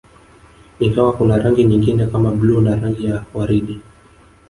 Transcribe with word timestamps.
Ingawa 0.79 1.13
kuna 1.13 1.37
rangi 1.37 1.63
nyingine 1.63 2.07
kama 2.07 2.31
bluu 2.31 2.61
na 2.61 2.75
rangi 2.75 3.05
ya 3.05 3.25
waridi 3.33 3.81